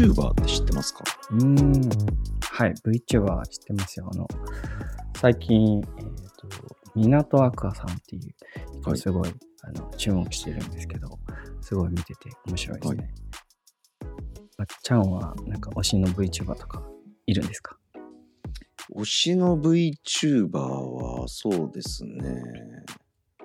[0.00, 1.04] VTuber って知ってますか？
[1.30, 1.90] うーん。
[2.40, 2.74] はい。
[2.86, 4.08] VTuber 知ってますよ。
[4.10, 4.26] あの、
[5.16, 6.48] 最近、えっ、ー、と、
[6.94, 8.20] 港アクアさんってい
[8.90, 11.18] う、すごい、はい、あの注目してるんですけど、
[11.60, 13.14] すごい見てて面白いですね。
[14.56, 16.82] はい、ちゃんは、なんか推しの VTuber とか
[17.26, 17.76] いるんですか？
[18.96, 22.42] 推しの VTuber は、そうですね。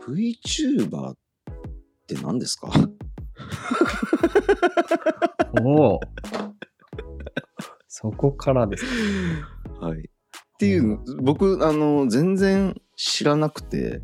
[0.08, 1.16] VTuber っ
[2.08, 2.72] て何ですか？
[5.62, 6.00] おお。
[7.88, 8.86] そこからです
[9.80, 9.88] か。
[9.88, 10.00] はい。
[10.00, 10.02] っ
[10.60, 14.02] ていう、僕、あの、全然知らなくて、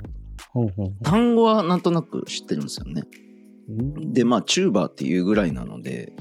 [0.52, 3.04] ほうほう単語はなんとなく知ってるんですよね。
[4.12, 6.14] で、まあ、チューバーっていうぐらいなので、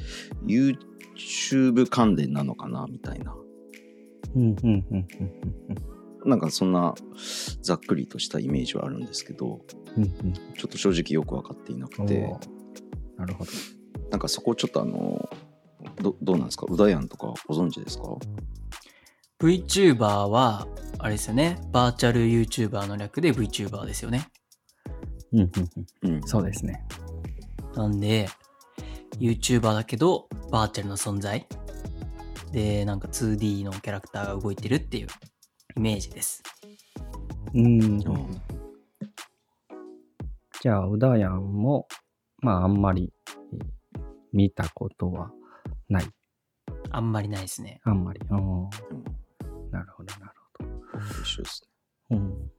[0.47, 3.34] YouTube 関連なのかな、みたいな。
[6.25, 6.95] なんかそんな
[7.62, 9.61] ざっくりとしたイメージはあるんですけど、
[10.57, 12.34] ちょっと正直よく分かっていなくて。
[13.21, 13.51] なるほど。
[14.11, 15.29] なんかそこちょっとあの、
[16.03, 16.65] どどうなんですか？
[16.69, 18.05] うだやんとかご存知ですか
[19.41, 20.67] ?VTuber は、
[20.99, 21.61] あれですよね。
[21.71, 24.27] バーチャル YouTuber の略で VTuber ですよね。
[25.33, 25.51] うんうん
[26.03, 26.15] うん。
[26.15, 26.83] うん、そうですね。
[27.75, 28.29] なんで、
[29.19, 31.47] YouTuber だけど、バーチャルの存在。
[32.53, 35.09] で、なんか 2D のキャラクターが動いてるっていう
[35.77, 36.43] イメージです。
[37.55, 38.01] うん。
[40.63, 41.87] じゃあ、うだやんも、
[42.41, 43.12] まあ、あんまり
[44.33, 45.30] 見たことは
[45.88, 46.05] ない。
[46.91, 47.80] あんまりないですね。
[47.84, 48.20] あんまり。
[48.30, 48.70] うん。
[49.70, 50.70] なるほど、なるほど。
[51.22, 51.62] 一緒です
[52.11, 52.16] ね。
[52.18, 52.50] うん。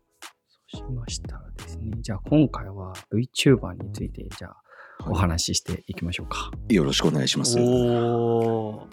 [0.71, 1.91] そうしましたらですね。
[2.01, 4.61] じゃあ今回は VTuber について、じゃあ
[5.09, 6.37] お話ししていきましょうか。
[6.37, 7.57] はい、よろしくお願いします。
[7.59, 8.87] お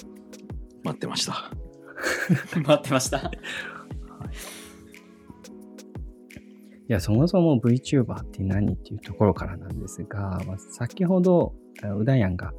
[0.83, 1.51] 待ってました。
[2.57, 3.31] 待ってました。
[6.89, 11.55] いや、そもそも VTuber って何っていうところからなんですが、まあ、先ほど、
[11.99, 12.53] うだやんが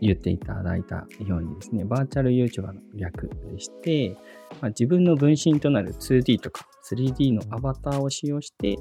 [0.00, 4.16] 言っていただいたようにですね、バーチャル YouTuber の略でして、
[4.60, 8.76] まあ、自分の分身となる 2D とか 3D のアバターを使用して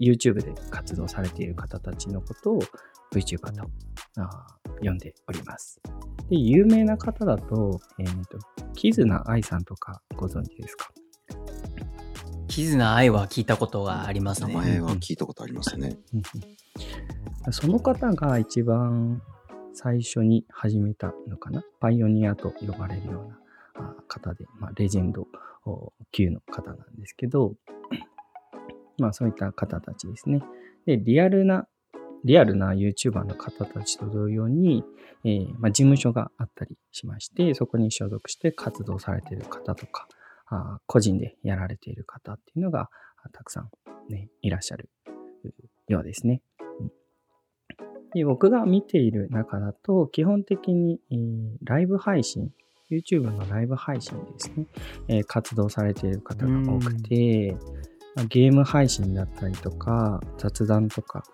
[0.00, 2.60] YouTube で活動されている方たちのことを
[3.12, 3.70] VTuber と
[4.82, 5.80] 呼んでおります。
[6.28, 8.38] で、有名な方だと、えっ、ー、と、
[8.74, 10.90] キズナアイさんとかご存知ですか？
[12.54, 14.54] キズナアイは聞いたことがありますね。
[14.54, 15.98] 名前は聞いたことありますね。
[17.50, 19.20] その方が一番
[19.72, 21.64] 最初に始めたのかな？
[21.80, 23.28] パイオニアと呼ばれるよ
[23.76, 25.26] うな方で、まあ、レジェンド
[26.12, 27.54] 級の方なんですけど、
[28.98, 30.40] まあそういった方たちですね。
[30.86, 31.66] で、リアルな、
[32.24, 34.84] リアルな YouTuber の方たちと同様に、
[35.24, 40.06] えー、まあ、事務所があったりしまして、そこに所属して活動されている方とか、
[40.56, 42.90] あ個人でやられている方っていうのが
[43.32, 43.70] たくさん、
[44.08, 44.90] ね、いらっしゃる
[45.88, 46.40] ようですね。
[48.14, 52.52] で僕が見ている中だと、基本的に、えー、ライブ配信、
[52.88, 54.66] YouTube のライブ配信ですね、
[55.08, 57.56] えー、活動されている方が多くて、
[58.28, 61.24] ゲーム配信だったりとか、雑談とか、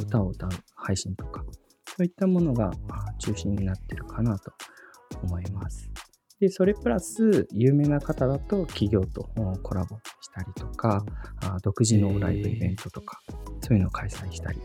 [0.00, 1.42] 歌を歌う配信とか、
[1.86, 2.70] そういったものが
[3.18, 4.52] 中心になってるかなと
[5.24, 5.90] 思います。
[6.40, 9.28] で、それプラス、有名な方だと企業と
[9.62, 11.04] コラボしたりとか、
[11.62, 13.20] 独自のライブイベントとか、
[13.60, 14.60] そういうのを開催したり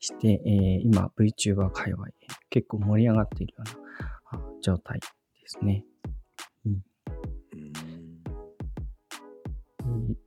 [0.00, 2.08] して、えー、今 VTuber 界隈
[2.50, 3.64] 結構盛り上がっているよ
[4.32, 5.06] うな状態で
[5.46, 5.84] すね。
[6.66, 6.82] うん。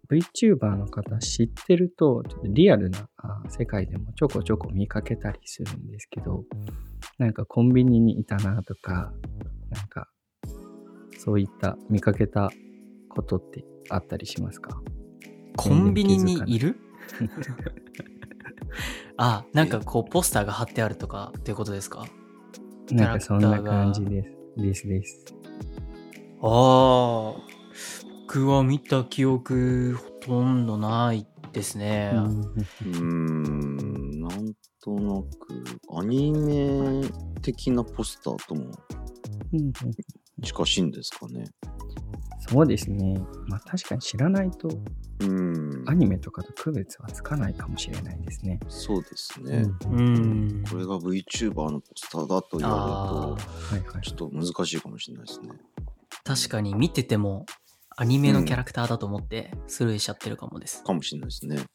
[0.09, 3.07] VTuber の方知ってると、ちょっとリアルな
[3.49, 6.43] 世界でもちょこちょこ見かけたりするんですけど、
[7.19, 9.13] なんかコンビニにいたなとか、
[9.69, 10.09] なんか、
[11.17, 12.51] そういった見かけた
[13.09, 14.81] ことってあったりしますか？
[15.55, 16.59] コンビニにい。
[16.59, 16.79] る？
[19.17, 22.05] あ、なんかこうポスターが貼ってあるとかっていうことですか？
[22.91, 24.29] なんかそんな感じです。
[24.57, 25.25] ですです。
[26.41, 27.35] ああ、
[28.27, 32.13] 僕は見た記憶ほとんどないですね。
[32.15, 34.53] うん、なん
[34.83, 35.63] となく、
[35.97, 37.01] アニメ
[37.41, 38.71] 的なポスターとも
[40.43, 41.45] 近しいんですかね。
[42.49, 43.19] そうですね。
[43.47, 44.69] まあ確かに知らないと、
[45.19, 48.59] うん、アニメとかと区別はつかないかもしれないですね。
[48.69, 49.65] そうですね。
[49.85, 53.35] うん、これが VTuber のポスターだと言わ
[53.71, 55.49] れると、ちょっと難しいかもしれないですね。
[56.23, 57.45] 確かに見てても
[57.97, 60.83] アニメのキャラクターだと思ってスルーしちゃってるかもです。
[60.83, 61.65] かもしれないですね。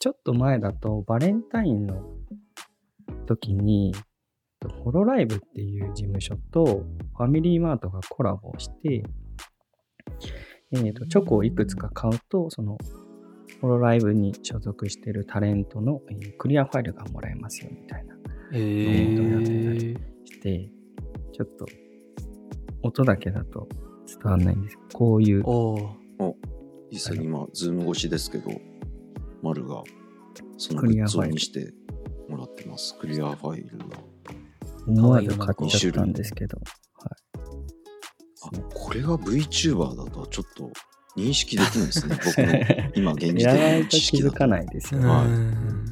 [0.00, 2.02] ちょっと前だとバレンタインの
[3.26, 3.94] 時に
[4.84, 6.84] ホロライブっていう事務所と
[7.16, 9.04] ファミリーマートがコラボして、
[10.72, 12.76] えーと、チョコをいくつか買うと、その
[13.60, 18.18] ホロライブに所属しているタレントの、えー、クリアファイルがもらえますよみたいな
[18.52, 20.70] えイベントをやってたりして、
[21.32, 21.66] ちょっと
[22.82, 23.68] 音だけだと
[24.06, 25.44] 伝わんないんですけど、こういう、
[26.90, 28.50] 実際に今、ズーム越しですけど、
[29.42, 29.82] 丸が
[30.56, 31.72] そのグッズをクリアファイルにして
[32.28, 32.96] もらってます。
[32.98, 33.97] クリアファイルが。
[34.88, 36.58] 思わず買っちゃったんですけど、
[37.02, 40.70] あ、これが VTuber だとはちょっと
[41.16, 42.18] 認識できないですね。
[42.24, 42.52] 僕の
[42.94, 44.30] 今現時点のやらないと知識だと。
[44.32, 45.08] 気づかないですようね。
[45.08, 45.84] はいん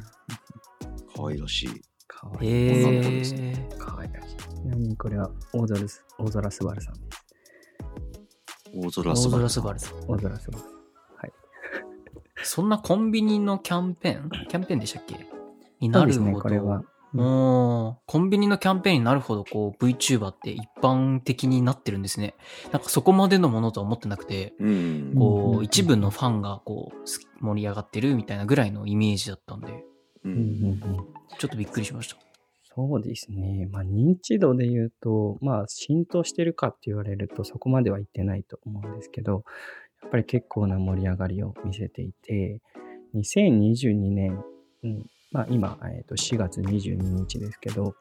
[1.15, 1.81] 可愛らしい。
[2.07, 2.49] かわいい。
[2.49, 4.35] え女の子ですー、かわいらしい。
[4.37, 7.23] ちなみにこれは大空す大空すばるさんです。
[8.75, 9.99] 大空大すばる空スバルさん。
[10.07, 10.77] 大空すばるさん。
[12.43, 14.29] そんなコンビニのキャンペーン？
[14.47, 15.27] キャンペーンでしたっけ？
[15.81, 16.25] になるほど。
[16.25, 16.83] ね、これは。
[17.23, 22.35] おーコンビニのキャンペーンになるほどこう VTuber って一般的になってるんですね。
[22.71, 24.53] なんかそこまでのものとは思ってなくて、
[25.17, 29.83] こう一部のファンがこう盛り上がってるみたいなぐらいのイメージだったんで。
[30.23, 30.81] うん
[31.39, 32.17] ちょっとびっくりしました。
[32.75, 33.67] そうですね。
[33.71, 39.43] まあ、認知度で言うと、まあ、浸透してるかって言われると、そこまではいってないと思うんですけど、
[40.03, 42.61] やっぱり結構な盛り上がりを見せていて、
[43.15, 44.43] 2022年、
[44.83, 47.95] うん、まあ、今、えーと4月22日ですけど、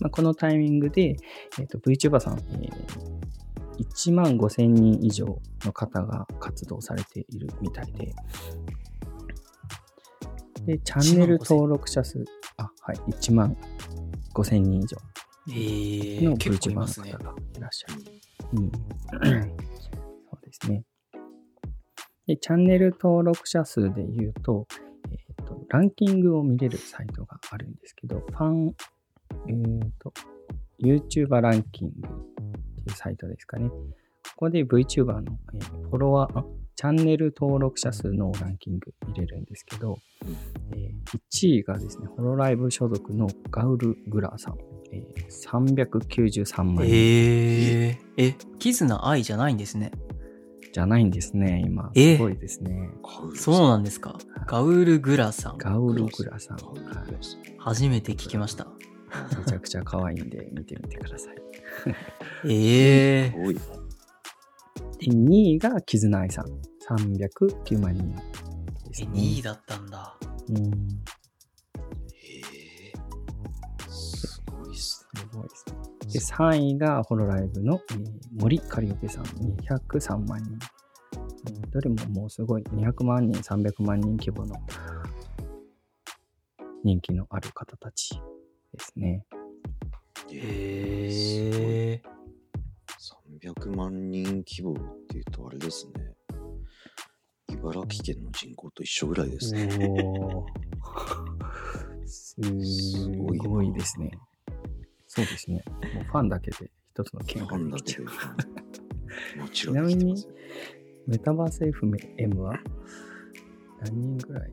[0.00, 1.16] まあ、このタイミングで、
[1.58, 3.18] えーと VTuber さん、えー
[3.78, 8.14] 1万5000人以上の方が活動されているみたいで、
[10.66, 12.24] で、チャンネル登録者数、
[12.56, 13.56] あ、はい、1万
[14.34, 14.96] 5000人以上
[16.28, 17.24] の VTuber の方。
[17.24, 18.02] がいらっしゃる。
[18.54, 18.70] うん。
[18.70, 18.76] そ
[20.32, 20.84] うですね。
[22.26, 24.66] で、チャンネル登録者数で言うと、
[25.68, 28.74] ランキングを見れるサイトがあるんですけど、ファン、
[29.48, 29.52] え
[29.86, 30.12] っ、と、
[30.82, 32.10] YouTuber ランキングっ
[32.76, 33.68] ていうサイトですかね。
[33.68, 33.76] こ
[34.36, 36.44] こで VTuber の、えーフォロワー、あ
[36.76, 39.98] チャンネル登録者数のランキング見れるんですけど、
[40.72, 44.58] えー1位がですね、ホロライブ所属のガウル・グラーさん。
[44.90, 49.92] えー393万人えー、え、キズナ愛じゃないんですね。
[50.72, 51.90] じゃないんですね、今。
[51.94, 52.90] えすごいですね。
[53.34, 54.18] そうなんですか。
[54.50, 55.58] ガウル・グラさん。
[55.58, 56.58] ガウル・グラさん。
[57.58, 58.64] 初めて聞きました。
[58.64, 58.66] い
[59.40, 61.36] めちゃくちゃ可愛いんで見てみてください。
[62.50, 63.54] ええ多い。
[65.00, 66.46] で、2位がキズナアイさん。
[66.88, 68.22] 309万人で
[68.94, 69.12] すえ、ね。
[69.20, 70.16] 2位だったんだ。
[70.48, 70.56] うん。
[70.56, 70.70] へ
[72.86, 72.92] え。
[73.90, 75.20] すごいっすね。
[75.20, 75.74] すごいですね。
[76.10, 78.06] で、3位がホロライブの、えー
[78.40, 79.24] 森カリオペさん。
[79.24, 80.58] 203万人。
[81.46, 84.56] えーどれももうすごい200万人、300万人規模の
[86.82, 88.14] 人気のある方たち
[88.72, 89.24] ですね。
[90.30, 92.02] へえ
[93.42, 94.76] 300万人規模っ
[95.08, 96.14] ていうとあれですね。
[97.48, 99.70] 茨城県の人口と一緒ぐらいですね。
[102.06, 102.40] す
[103.16, 104.10] ごいですね。
[105.06, 105.62] そうですね。
[105.94, 108.04] もうファンだけで一つの県ができちゃう。。
[109.40, 110.32] もちろんできてますよ。
[111.08, 112.60] メタバース FM は
[113.80, 114.52] 何人ぐらい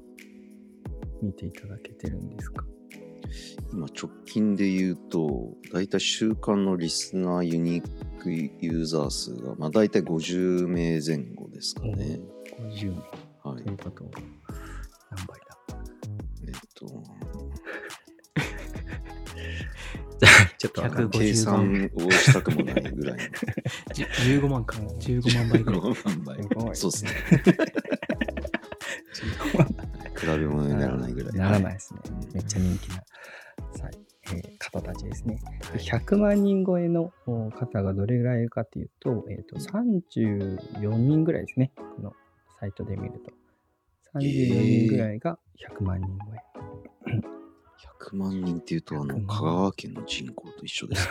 [1.22, 2.64] 見ていただけてるんですか？
[3.74, 7.86] 今直近で言うと、だいたい週間のリスナーユニー
[8.22, 12.22] クユーザー数が、まあだいたい50名前後ですかね。
[12.58, 13.72] ?50 名はいと。
[13.72, 14.12] いうことは
[15.12, 15.58] 何倍だ
[16.48, 17.04] えっと、
[20.58, 23.20] ちょっとわかんない150計算をしたくもないぐらい
[23.94, 24.06] じゅ
[24.40, 24.78] 15万か。
[24.78, 25.82] 15万倍ぐらい。
[25.82, 27.12] の販売すごいそうですね。
[30.16, 31.34] 比べ物にならないぐらい。
[31.34, 32.34] ならないですねうん。
[32.34, 32.96] めっちゃ人気な、
[33.74, 33.90] さ
[34.34, 35.40] えー方たちですね。
[35.74, 41.72] で100万人超えのお方がどれぐらいいるかっていうと、えっ、と、34人ぐらいですね。
[41.76, 42.14] この
[42.60, 43.32] サイトで見ると。
[44.20, 47.45] 34人ぐらいが100万人超え。
[48.06, 51.10] 100万人っていうと、あの、100万香川県の人口と一緒です。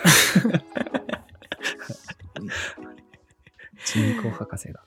[3.84, 4.80] 人口博士が。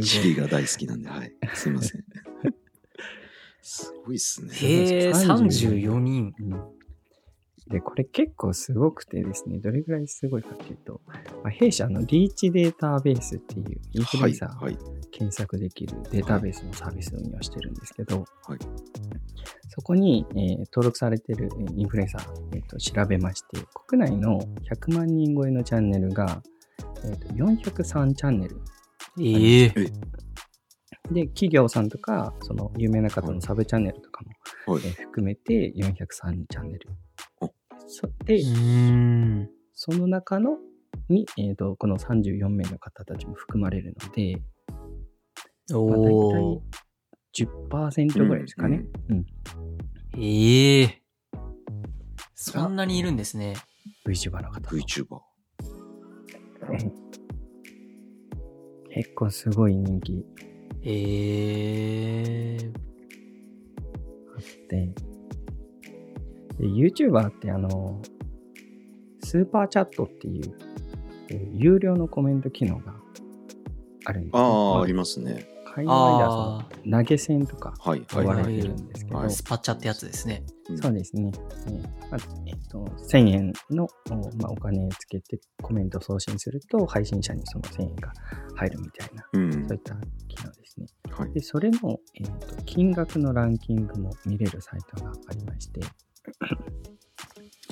[0.00, 1.32] 地理 が大好きなんで、はい。
[1.54, 2.04] すいません。
[3.62, 4.54] すごいっすね。
[4.54, 6.34] へえ、34 34人。
[6.38, 6.81] うん
[7.68, 14.78] で、これ結構すごくてですね、どれぐらいすごいかっていうと、まあ、弊社のリーチデータベースっていうインフルはい、エンサーはい。
[15.12, 18.58] 検索できるデータベースのサービスを運用してるんですけど、はい。
[19.68, 22.22] そこに、えー登録されてるえーインフルエンサー、
[22.54, 24.40] えーと調べまして、国内の
[24.70, 26.42] 100万人超えのチャンネルが、
[27.04, 28.60] えーと403チャンネル。
[29.20, 29.68] ええ
[31.10, 34.22] で、企業さんとか、その有名な方のサブチャンネルとか
[34.66, 34.82] も、はい。
[34.84, 36.88] えー含めて403チャンネル
[38.24, 38.92] で、うー
[39.42, 39.50] ん。
[39.74, 40.58] その中の
[41.08, 44.42] に、えーと、この34名の方たちも含まれるので、
[45.70, 47.46] まあ、大お体ー。
[47.70, 48.84] 10%ぐらいですかね。
[49.08, 49.16] うん。
[49.16, 49.26] うん、
[50.22, 51.38] ええー、
[52.34, 53.54] そんなにいるんですね。
[54.06, 54.60] VTuber の方。
[54.70, 55.20] VTuber。
[58.90, 60.24] 結構すごい人気。
[60.84, 62.72] ええー。
[64.34, 64.94] あって、
[66.62, 68.00] で、YouTuber ってあの、
[69.24, 70.56] スーパーチャットっていう、
[71.54, 72.94] 有料のコメント機能が
[74.04, 74.38] あるんですあ
[74.78, 75.48] あ、ありますね。
[75.74, 80.44] 海外ではその投げ銭とか呼ばれてるんですけど、スパチャってやつですね。
[80.80, 81.32] そうですね。
[82.10, 83.88] まあえっと、1000円の、
[84.36, 88.12] まあ、お金つけてコメント送信すると、配信者にその1000円が
[88.54, 89.94] 入るみたいな、うん、そういった
[90.28, 90.86] 機能ですね。
[91.10, 95.80] はい、でそれの、えーと、金額のランキングも見れるサイトがありまして。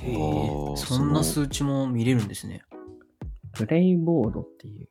[0.03, 2.63] へえ、そんな数値も見れるんですね。
[3.53, 4.89] プレイボードっていう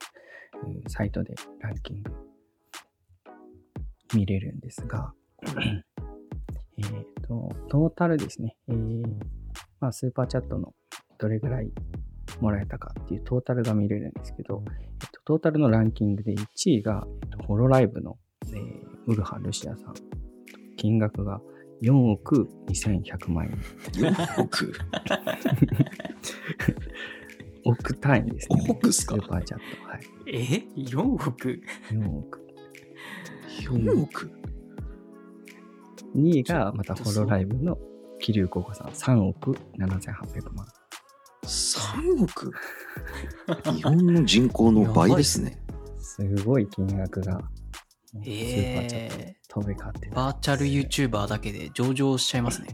[0.90, 2.12] サイトでランキング
[4.14, 5.14] 見れるんですが、
[6.78, 6.86] えっ
[7.28, 9.04] と、トータルですね、えー、
[9.80, 10.74] まあ、スーパーチャットの
[11.18, 11.72] どれぐらい
[12.40, 19.94] もらえたかっていうトータルが見れるんですけど、えっと、トータルのランキングで1位が、えっと、ホロライブの、えー、潤羽るしあさん。
[20.78, 21.42] 金額が
[21.82, 23.58] 4億2100万円。
[23.94, 24.74] 4億？
[27.66, 28.66] 億単位ですね。
[28.70, 29.16] 億っすか？
[29.16, 29.90] スーパーチャット。
[29.90, 30.02] はい。
[30.28, 32.46] え ?4 億 ?4 億。
[33.62, 34.32] 4億、
[36.16, 37.78] うん、2位がまたホロライブの
[38.20, 40.66] 桐生高校さん3億7800万。
[41.44, 42.52] 3億？
[43.74, 45.60] 日本の人口の倍ですね。
[46.00, 47.42] すごい金額が。
[48.26, 52.70] えー、飛び交ってバーチャル YouTuber だけで上場しちゃいますね。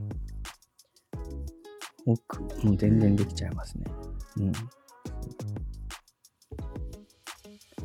[2.05, 3.85] 奥、もう全然できちゃいますね。
[4.37, 4.51] うん。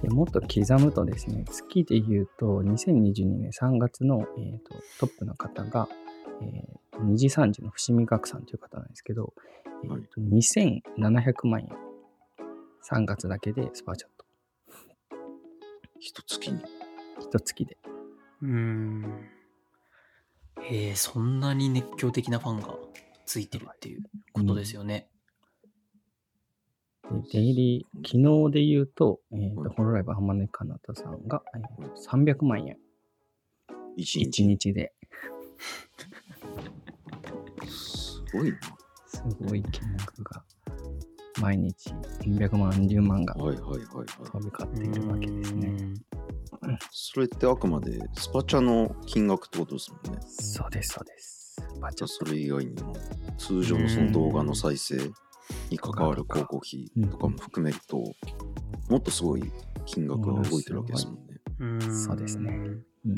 [0.03, 5.89] でもっと刻むとですね、月で言うと、2022年3月の、えーと、トップの方が、
[6.43, 9.35] えー、にじさんじの伏見ガクさんという方なんですけど、
[9.85, 11.69] えーと、2700万円、
[12.91, 14.25] 3月だけでスーパーチャット。
[15.99, 16.61] 一月に
[17.31, 17.79] 一月で。
[18.43, 19.29] うーん。
[20.69, 22.75] えー、そんなに熱狂的なファンが
[23.25, 25.09] ついてるっていうことですよね。
[27.33, 32.77] でデイリー、昨日で言うと、えー、とホロライブ浜根かなたさんが、えー、300万円。
[33.97, 34.93] 1日 ,1 日で。
[37.69, 38.59] すごいな。
[39.07, 40.43] すごい金額が。
[41.41, 41.91] 毎日
[42.23, 45.95] 400万、10万が飛び交っているわけですね。
[46.91, 50.21] それってあくまでスパチャの金額ってことですもんね。
[50.23, 51.57] そうです、そうです。
[51.75, 52.95] スパチャそれ以外にも
[53.39, 54.97] 通常のその動画の再生
[55.71, 58.03] に関わる広告費とかも含めると、
[58.89, 59.53] もっとすごい
[59.87, 61.41] 金額が動いてるわけですもんね。
[61.59, 62.53] うんそうですね。
[62.53, 63.15] うん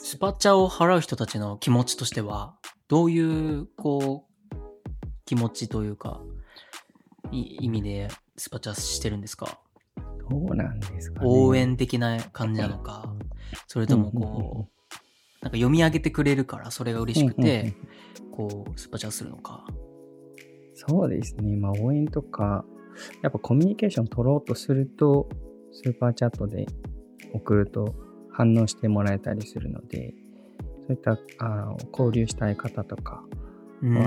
[0.00, 2.56] スパチャを払う人たちの気持ちとしては、
[2.88, 4.56] どういう、こう、
[5.24, 6.20] 気持ちというか、
[7.30, 9.60] 意味でスパチャしてるんですか？
[10.30, 13.14] どうなんですか、ね、応援的な感じなのか、
[13.66, 17.74] それともこう、なんか読み上げてくれるからそれが嬉しくて、
[18.32, 19.66] こう、スパチャするのか。
[20.74, 21.56] そうですね。
[21.56, 22.64] まあ応援とか、
[23.22, 25.28] やっぱコミュニケーション取ろうとすると、
[25.72, 26.66] スーパーチャットで
[27.32, 27.94] 送ると
[28.30, 30.14] 反応してもらえたりするので、
[30.86, 33.22] そういったあの交流したい方とか
[33.82, 34.02] は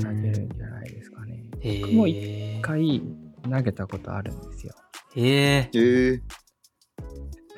[0.00, 1.44] 投げるんじゃないですかね。
[1.80, 3.02] 僕も一回
[3.50, 4.74] 投げたことあるんですよ。
[5.16, 5.70] へえ。
[5.72, 6.22] へえ。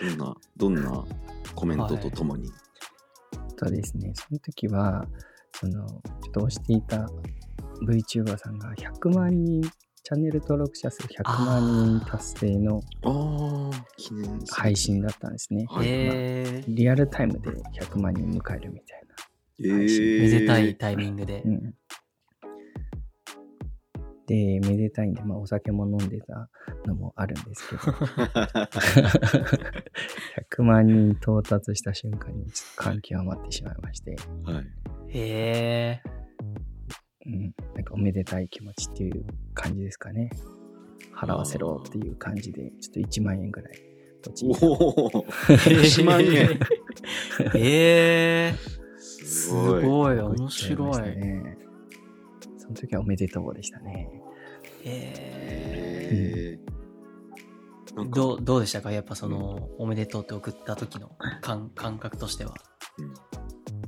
[0.00, 1.05] どんな、どんな
[1.55, 2.59] コメントとともに、はい、
[3.57, 4.12] そうですね。
[4.15, 5.05] その時は、
[5.55, 5.99] その、ちょ
[6.29, 7.09] っと押していた
[7.83, 12.81] VTuber さんが100万人、チャンネル登録者数100万人達成の
[14.49, 15.67] 配信だったんですね。
[16.69, 17.50] リアルタイムで
[17.81, 19.09] 100万人迎えるみたいな。
[19.61, 21.43] えー、めでたいタイミングで。
[21.45, 21.75] うん、
[24.28, 26.50] で、めでたいんで、まあ、お酒も飲んでた
[26.87, 27.82] のもあるんですけど、
[30.61, 34.66] 100万人到達した瞬間に、ちょっと感極まってしまいまして、はい、
[35.08, 36.02] へえ。
[37.26, 40.30] うん、なんかおめでたい気持ちっていう感じですかね。
[41.14, 43.73] 払わせろっていう感じで、ちょっと1万円ぐらい
[44.50, 46.61] おお1万円。
[47.56, 48.56] ええー、
[49.25, 51.16] すごい、面白い。
[51.16, 51.56] ね。
[52.58, 54.11] その時はおめでとうでしたね。
[54.90, 58.90] えー、うん、どうどうでしたか？
[58.90, 62.54] やっぱその、おめでとうって送った時の感 感覚としては。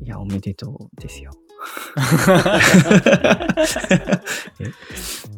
[0.03, 1.33] いや、おめでとうですよ。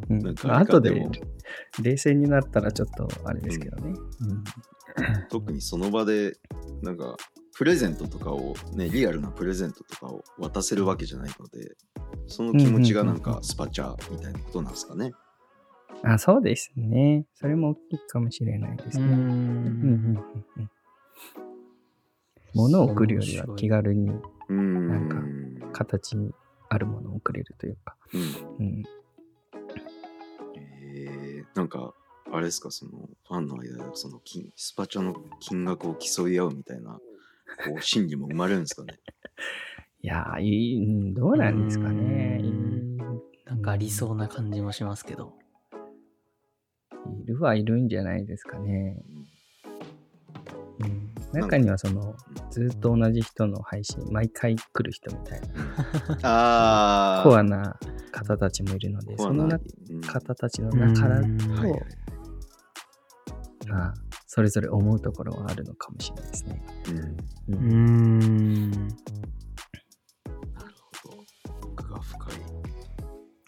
[0.09, 1.04] うん、後で
[1.83, 3.95] 冷静になったらちょっとあれですけどね。
[4.21, 4.45] うん、
[5.28, 6.37] 特にその場で
[6.83, 7.16] なんか
[7.57, 11.75] プレゼントとかをねリアルなプレゼントとかを渡せるわけじゃないので
[12.26, 15.12] その気持ちがなんかスパチャみたいなことなんですかね。
[16.05, 17.27] あ、そうですね。
[17.35, 19.05] それも大きいかもしれないですね。
[19.05, 20.71] うんうんうんうん。
[22.55, 25.23] 物を送るよりは気軽に、なんか、
[25.73, 26.33] 形に
[26.69, 27.97] あるものを送れるというか。
[28.13, 28.21] うん。
[28.59, 28.83] うん、
[30.57, 31.95] えー、なんか、
[32.33, 37.01] あれですか、その、ファンの間で、その金、スパチャの金額を競い合うみたいな、こ
[37.79, 38.99] う、心理も生まれるんですかね？
[40.03, 42.43] いやー、どうなんですかね。
[43.47, 45.39] なんかありそうな感じもしますけど。
[47.25, 48.97] いるはいるんじゃないですかね。
[51.32, 52.14] うん、中にはその
[52.50, 55.40] ずっと同じ人の配信毎回来る人みたい
[56.21, 57.23] な。
[57.25, 57.78] コアな
[58.11, 59.49] 方たちもいるのでその
[60.00, 61.28] 方たちの中だと、
[63.68, 63.94] まあ
[64.35, 66.64] それぞれ思うところはあるのかもしれないですね。
[67.49, 68.71] うん、うん。
[68.71, 68.87] なる
[71.04, 71.18] ほど。
[71.66, 72.42] 奥が深い。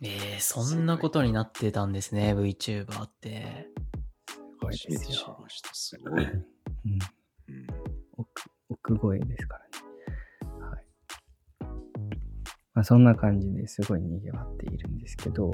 [0.04, 3.68] えー、そんなことになってたんですね VTuber って。
[4.60, 5.70] 初めて知りました。
[5.72, 6.24] すごい。
[6.24, 6.98] うん
[8.68, 10.60] 奥声ですからね。
[10.60, 10.84] はい。
[12.74, 15.52] まあ、そんな感じですごい賑わっているんですけど、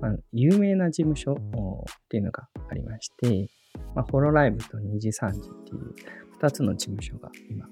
[0.00, 1.36] まあ、有名な事務所っ
[2.08, 3.48] ていうのがありまして、
[3.94, 5.94] まあ、ホロライブと2時3時っていう
[6.40, 7.66] 2つの事務所が今、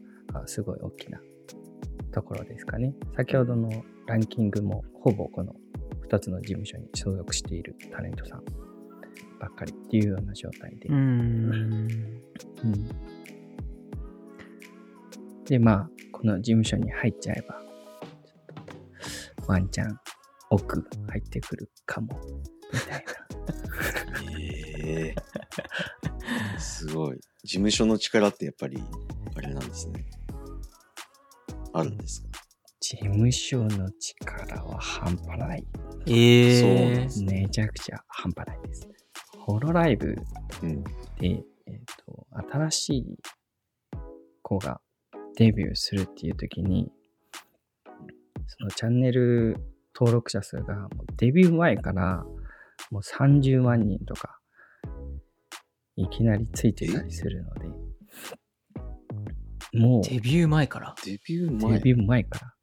[0.47, 1.21] すごい大きな
[2.13, 2.95] ところですかね。
[3.17, 3.71] 先ほどの
[4.07, 5.55] ランキングもほぼこの
[6.09, 8.45] 2つの事務所に所属しているタレントさん
[9.39, 10.89] ばっかりっていうような状態で。
[10.89, 10.97] うん
[11.53, 12.89] うん
[15.45, 17.59] で、まあ、この事務所に入っちゃえば、
[19.47, 19.99] ワンチャン
[20.51, 22.21] 奥入ってくるかも、
[22.71, 24.39] みたいな。
[24.39, 27.21] ええー、すごい。
[27.45, 28.83] 事務所の力ってやっぱり、
[29.37, 30.05] あれなんですね。
[31.73, 32.29] あるんですか？
[32.81, 35.67] 事務所の力は半端ない。
[36.07, 38.89] ええー、そうめちゃくちゃ半端ないです。
[39.39, 40.21] ホロライブで、
[40.63, 40.85] うん、
[41.21, 41.43] えっ、ー、
[42.05, 43.19] と、新しい
[44.43, 44.81] 子が
[45.37, 46.91] デビューするっていう時に、
[48.47, 49.57] そのチャンネル
[49.95, 52.25] 登録者数がもうデビュー前から
[52.91, 54.39] もう30万人とか
[55.97, 57.69] いきなりついてたりするので、
[59.75, 60.95] もうデビュー前から？
[61.05, 61.79] デビュー前。
[61.79, 62.55] デビュー前から。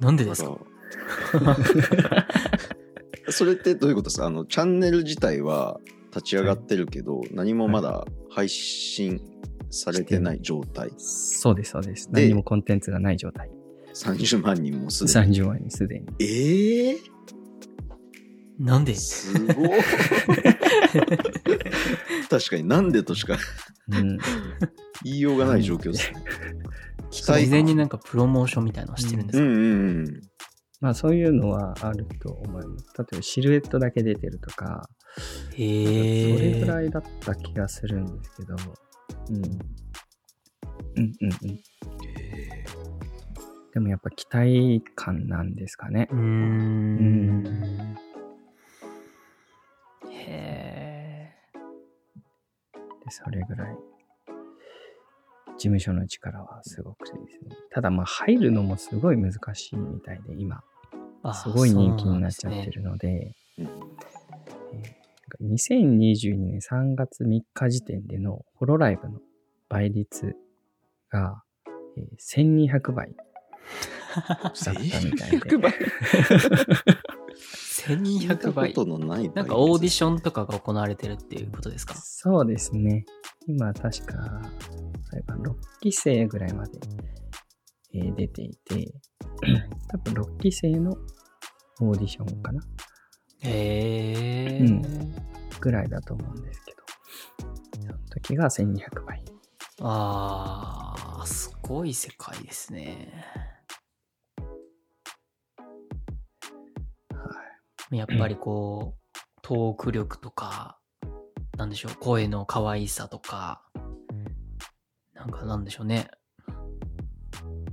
[0.00, 0.56] なんでですか？
[3.30, 4.26] それってどういうことですか？
[4.26, 9.20] あのチャンネル自体は立ち上がってるけど、はい、何もまだ配信
[9.70, 10.90] されてない状態。
[10.96, 12.08] そうです、そうです。
[12.10, 13.50] 何もコンテンツがない状態。
[13.94, 15.36] 30万人もすでに。
[15.36, 16.06] 30万人すでに。
[16.20, 16.98] ええー、
[18.58, 18.94] なんで？
[18.94, 19.70] すごい。
[22.30, 23.36] 確かになんでとしか
[23.90, 24.18] うん、
[25.02, 26.22] 言いようがない状況ですね。
[27.10, 29.62] 事前になんかプロモーションみたいなのしてるんですか、うんうんう
[30.02, 30.20] ん、
[30.80, 32.84] まあそういうのはあると思います。
[32.98, 34.88] 例えばシルエットだけ出てるとか、
[35.56, 38.56] へそれぐらいだった気がするんですけど、
[39.30, 39.36] うん。
[40.96, 41.60] うんうんうん。
[43.72, 46.08] でもやっぱ期待感なんですかね。
[46.10, 46.18] うん。
[46.18, 47.98] うん
[50.10, 51.32] へえ。
[53.04, 53.76] で、それぐらい、
[55.58, 57.56] 事務所の力はすごくですね。
[57.70, 60.62] ただまあ入るのもすごい難しいみたいで、今。
[61.34, 63.70] すごい人気になっちゃってるので、でね
[64.72, 69.18] えー、2022年3月3日時点でのホロライブの
[69.68, 70.36] 倍率
[71.10, 71.42] が、
[71.96, 73.24] えー、1200倍だ
[74.48, 75.38] ったみたいで。
[75.38, 75.72] 1200倍
[77.88, 78.72] 1200倍。
[79.34, 81.94] なんかオーディションとかが行われてるっていうことですか？
[81.94, 83.04] そうですね。
[83.46, 84.42] 今確か、
[85.26, 86.78] 6期生ぐらいまで、
[87.94, 88.92] えー、出ていて、
[89.88, 90.96] 多分6期生の
[91.80, 92.60] オーディションかな。
[93.42, 94.82] へえ、うん。
[95.60, 96.78] ぐらいだと思うんですけど、
[97.82, 99.24] その時が1200倍。
[99.80, 103.24] ああ、すごい世界ですね。
[107.10, 107.16] は
[107.92, 107.96] い。
[107.96, 108.98] やっぱりこう、
[109.42, 110.78] トーク力とか、
[111.56, 113.62] なんでしょう、声の可愛さとか、
[115.18, 116.08] なんかなんでしょうね。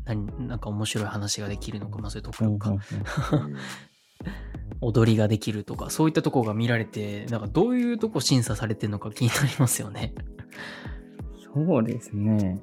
[0.06, 2.76] 何なんか面白い話ができるのか、まあそういうところか。
[4.82, 10.14] 踊りができるとか、そういったところが見られて、なんかどういうとこ審査されてるのか気になりますよね。
[11.54, 12.62] そうですね。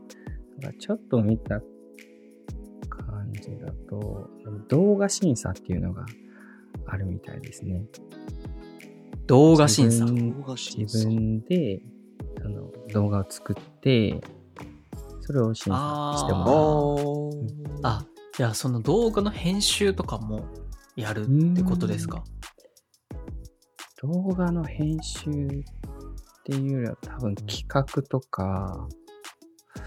[0.78, 1.60] ちょっと見た
[2.88, 4.30] 感じだと、
[4.68, 6.04] 動画審査っていうのが
[6.86, 7.84] あるみたいですね。
[9.26, 11.82] 動画審査自分で
[12.40, 14.20] その動画を作って、
[15.22, 16.44] それを審査しても
[17.82, 18.00] らう。
[18.00, 18.04] あ、
[18.36, 20.44] じゃあその動画の編集とかも
[20.96, 22.22] やるってことですか？
[24.02, 25.32] 動画の編集っ
[26.44, 28.88] ていうよりは多分企画とか、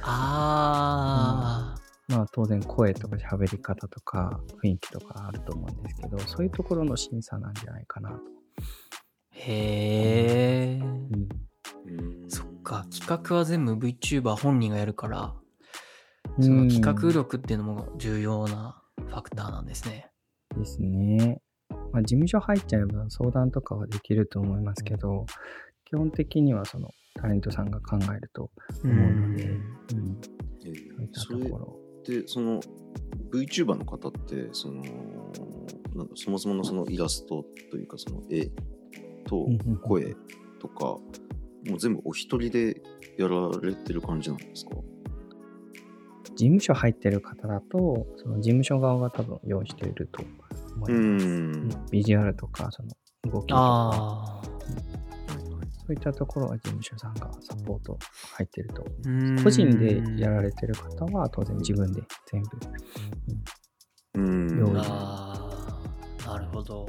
[0.02, 8.20] ああ、うん、まあ当然声とか喋り方とか雰囲気とかあると思うんですけど、そういうところの審査なんじゃないかなと。
[9.32, 11.28] へえ、うん。
[12.30, 15.34] そっか、企画は全部 VTuber 本人がやるから、
[16.42, 20.10] その企画力っていうのも重要なファクターなんですね。
[20.58, 21.40] ですね。
[21.94, 25.26] まあ、事務所入っちゃえば相談とかはできると思いますけど、
[25.86, 28.52] 基本的にはそのタレントさんが考えると
[28.84, 30.22] 思うので、うん、
[30.62, 31.80] そういったところ。
[32.06, 32.60] で、その
[33.32, 34.84] VTuber の方って、その、
[35.96, 38.50] なんそもそものそのイラストというか、その絵
[39.26, 39.48] と
[39.84, 40.16] 声
[40.60, 40.98] とか、
[41.68, 42.82] もう全部お一人で
[43.18, 44.72] やられてる感じなんですか？
[46.36, 50.22] 事務所入ってる方だと、その事務所側が多分用意していると
[50.76, 51.78] 思います。
[51.92, 52.90] ビジュアルとか、その
[53.32, 54.42] 動きとか。
[55.88, 57.98] そういったところは事務所さんがサポート
[58.38, 58.84] 入ってると。
[59.44, 62.02] 個人でやられてる方は当然自分で
[62.32, 62.50] 全部、
[64.16, 64.74] うん、用意。
[64.74, 66.88] なるほど。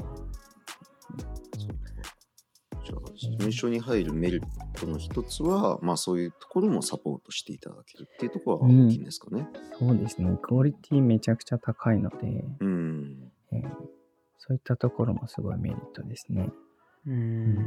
[3.17, 4.43] 事務所に入るメリッ
[4.79, 9.47] トの一つは、まあそういうところもサポートしていただけるっていうところは大きいんですかね。
[9.81, 10.37] うん、そうですね。
[10.41, 13.69] クオリティめちゃくちゃ高いので、うんえー、
[14.37, 16.49] そういったところもすごいメリットですね。
[17.07, 17.57] うん